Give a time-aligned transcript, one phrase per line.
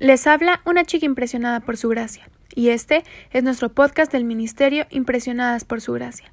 [0.00, 4.86] Les habla una chica impresionada por su gracia, y este es nuestro podcast del Ministerio
[4.88, 6.32] Impresionadas por su gracia.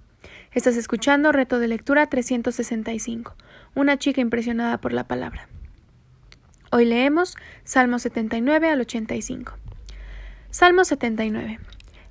[0.53, 3.35] Estás escuchando Reto de Lectura 365,
[3.75, 5.49] una chica impresionada por la palabra.
[6.71, 7.35] Hoy leemos
[7.65, 9.57] Salmo 79 al 85.
[10.49, 11.59] Salmo 79.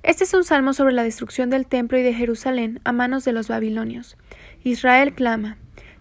[0.03, 3.31] Este es un salmo sobre la destrucción del templo y de Jerusalén a manos de
[3.31, 4.15] los babilonios.
[4.63, 5.57] Israel clama,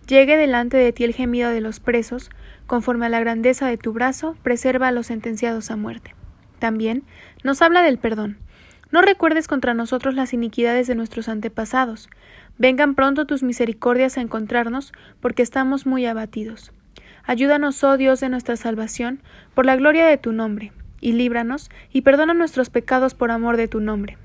[0.07, 2.30] llegue delante de ti el gemido de los presos,
[2.66, 6.14] conforme a la grandeza de tu brazo, preserva a los sentenciados a muerte.
[6.59, 7.05] También
[7.45, 8.38] nos habla del perdón.
[8.91, 12.09] No recuerdes contra nosotros las iniquidades de nuestros antepasados.
[12.56, 16.73] Vengan pronto tus misericordias a encontrarnos, porque estamos muy abatidos.
[17.25, 19.20] Ayúdanos, oh Dios de nuestra salvación,
[19.55, 23.69] por la gloria de tu nombre, y líbranos, y perdona nuestros pecados por amor de
[23.69, 24.16] tu nombre.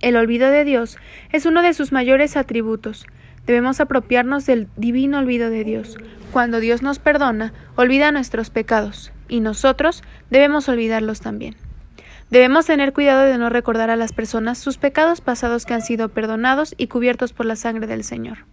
[0.00, 0.98] El olvido de Dios
[1.30, 3.06] es uno de sus mayores atributos.
[3.46, 5.96] Debemos apropiarnos del divino olvido de Dios.
[6.30, 11.56] Cuando Dios nos perdona, olvida nuestros pecados, y nosotros debemos olvidarlos también.
[12.30, 16.08] Debemos tener cuidado de no recordar a las personas sus pecados pasados que han sido
[16.08, 18.46] perdonados y cubiertos por la sangre del Señor.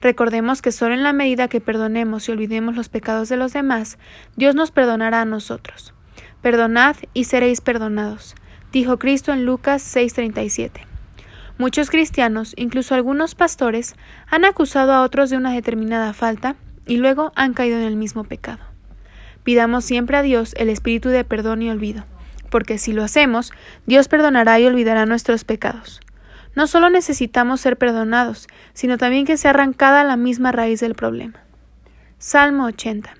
[0.00, 3.98] Recordemos que solo en la medida que perdonemos y olvidemos los pecados de los demás,
[4.36, 5.94] Dios nos perdonará a nosotros.
[6.42, 8.36] Perdonad y seréis perdonados,
[8.70, 10.87] dijo Cristo en Lucas 6:37.
[11.58, 13.96] Muchos cristianos, incluso algunos pastores,
[14.28, 16.54] han acusado a otros de una determinada falta
[16.86, 18.60] y luego han caído en el mismo pecado.
[19.42, 22.04] Pidamos siempre a Dios el espíritu de perdón y olvido,
[22.48, 23.50] porque si lo hacemos,
[23.86, 26.00] Dios perdonará y olvidará nuestros pecados.
[26.54, 31.40] No solo necesitamos ser perdonados, sino también que sea arrancada la misma raíz del problema.
[32.18, 33.14] Salmo 80.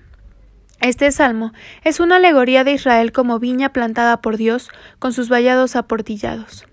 [0.79, 1.51] Este salmo
[1.83, 6.65] es una alegoría de Israel como viña plantada por Dios con sus vallados aportillados.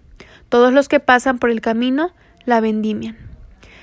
[0.48, 2.12] Todos los que pasan por el camino
[2.44, 3.16] la vendimian.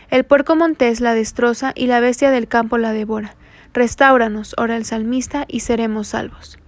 [0.10, 3.36] El puerco montés la destroza y la bestia del campo la devora.
[3.74, 6.60] Restáuranos, ora el salmista, y seremos salvos.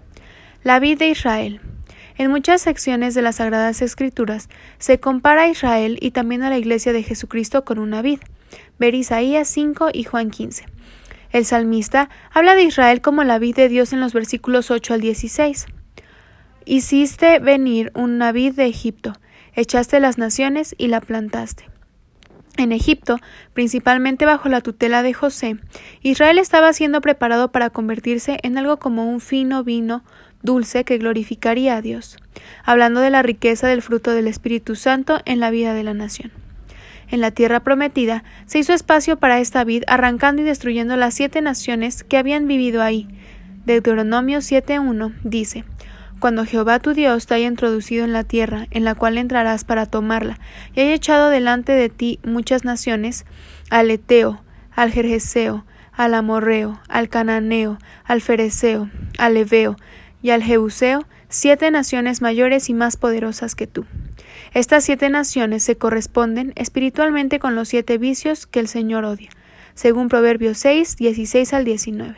[0.63, 1.61] La vid de Israel.
[2.17, 6.57] En muchas secciones de las Sagradas Escrituras se compara a Israel y también a la
[6.57, 8.19] Iglesia de Jesucristo con una vid.
[8.79, 10.65] Ver Isaías 5 y Juan 15.
[11.31, 15.01] El salmista habla de Israel como la vid de Dios en los versículos 8 al
[15.01, 15.65] 16.
[16.65, 19.13] Hiciste venir una vid de Egipto,
[19.55, 21.65] echaste las naciones y la plantaste.
[22.57, 23.19] En Egipto,
[23.53, 25.57] principalmente bajo la tutela de José,
[26.01, 30.03] Israel estaba siendo preparado para convertirse en algo como un fino vino
[30.41, 32.17] dulce que glorificaría a Dios,
[32.63, 36.31] hablando de la riqueza del fruto del Espíritu Santo en la vida de la nación.
[37.09, 41.41] En la tierra prometida se hizo espacio para esta vid, arrancando y destruyendo las siete
[41.41, 43.07] naciones que habían vivido ahí.
[43.65, 45.65] Deuteronomio 7.1 dice
[46.19, 49.85] cuando Jehová tu Dios te haya introducido en la tierra en la cual entrarás para
[49.85, 50.39] tomarla,
[50.73, 53.25] y haya echado delante de ti muchas naciones,
[53.69, 59.77] al Eteo, al Jerjeseo, al Amorreo, al Cananeo, al Fereceo, al Eveo
[60.21, 63.85] y al Jebuseo, siete naciones mayores y más poderosas que tú.
[64.53, 69.29] Estas siete naciones se corresponden espiritualmente con los siete vicios que el Señor odia,
[69.73, 72.15] según Proverbios 6, 16 al 19.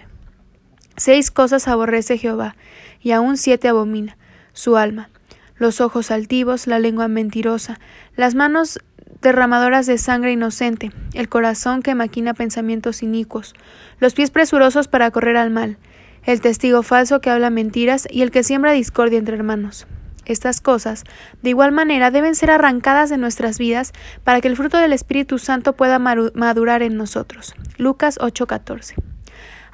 [0.97, 2.55] Seis cosas aborrece Jehová,
[3.01, 4.17] y aún siete abomina
[4.53, 5.09] su alma
[5.57, 7.79] los ojos altivos, la lengua mentirosa,
[8.15, 8.79] las manos
[9.21, 13.55] derramadoras de sangre inocente, el corazón que maquina pensamientos inicuos,
[13.99, 15.77] los pies presurosos para correr al mal,
[16.23, 19.87] el testigo falso que habla mentiras y el que siembra discordia entre hermanos.
[20.25, 21.05] Estas cosas,
[21.41, 23.93] de igual manera, deben ser arrancadas de nuestras vidas
[24.25, 27.55] para que el fruto del Espíritu Santo pueda madurar en nosotros.
[27.77, 29.06] Lucas 8:14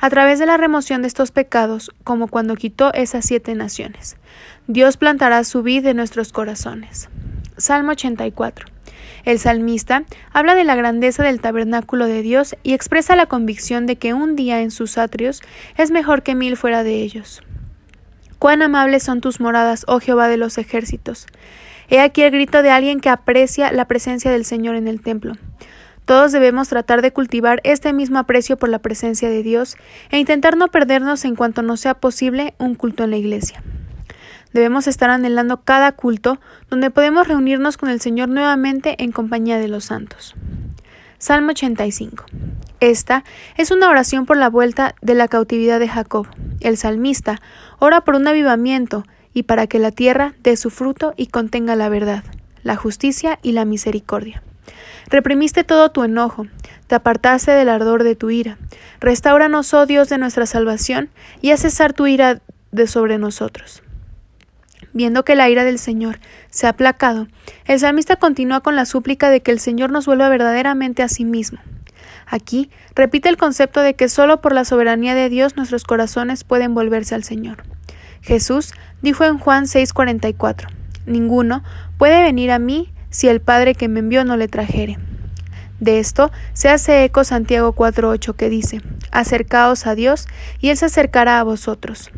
[0.03, 4.17] a través de la remoción de estos pecados, como cuando quitó esas siete naciones.
[4.67, 7.07] Dios plantará su vid en nuestros corazones.
[7.55, 8.65] Salmo 84.
[9.23, 10.03] El salmista
[10.33, 14.35] habla de la grandeza del tabernáculo de Dios y expresa la convicción de que un
[14.35, 15.41] día en sus atrios
[15.77, 17.41] es mejor que mil fuera de ellos.
[18.39, 21.27] Cuán amables son tus moradas, oh Jehová de los ejércitos.
[21.87, 25.35] He aquí el grito de alguien que aprecia la presencia del Señor en el templo.
[26.05, 29.77] Todos debemos tratar de cultivar este mismo aprecio por la presencia de Dios
[30.09, 33.63] e intentar no perdernos en cuanto nos sea posible un culto en la iglesia.
[34.51, 36.39] Debemos estar anhelando cada culto
[36.69, 40.35] donde podemos reunirnos con el Señor nuevamente en compañía de los santos.
[41.17, 42.25] Salmo 85.
[42.81, 43.23] Esta
[43.55, 46.27] es una oración por la vuelta de la cautividad de Jacob.
[46.59, 47.39] El salmista
[47.79, 51.87] ora por un avivamiento y para que la tierra dé su fruto y contenga la
[51.87, 52.25] verdad,
[52.61, 54.43] la justicia y la misericordia.
[55.09, 56.47] Reprimiste todo tu enojo,
[56.87, 58.57] te apartaste del ardor de tu ira.
[58.99, 61.09] Restauranos, oh Dios de nuestra salvación,
[61.41, 63.83] y haz cesar tu ira de sobre nosotros.
[64.93, 66.19] Viendo que la ira del Señor
[66.49, 67.27] se ha aplacado,
[67.65, 71.25] el salmista continúa con la súplica de que el Señor nos vuelva verdaderamente a sí
[71.25, 71.59] mismo.
[72.27, 76.73] Aquí repite el concepto de que solo por la soberanía de Dios nuestros corazones pueden
[76.73, 77.63] volverse al Señor.
[78.21, 80.67] Jesús dijo en Juan 6:44,
[81.05, 81.63] Ninguno
[81.97, 84.97] puede venir a mí si el Padre que me envió no le trajere.
[85.79, 88.81] De esto se hace eco Santiago 4:8 que dice,
[89.11, 90.27] Acercaos a Dios
[90.59, 92.11] y Él se acercará a vosotros.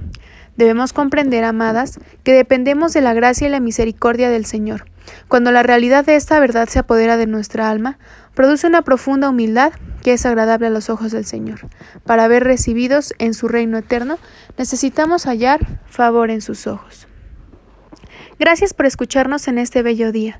[0.56, 4.86] Debemos comprender, amadas, que dependemos de la gracia y la misericordia del Señor.
[5.28, 8.00] Cuando la realidad de esta verdad se apodera de nuestra alma,
[8.34, 11.68] produce una profunda humildad que es agradable a los ojos del Señor.
[12.06, 14.18] Para haber recibidos en su reino eterno,
[14.58, 17.08] necesitamos hallar favor en sus ojos.
[18.40, 20.40] Gracias por escucharnos en este bello día.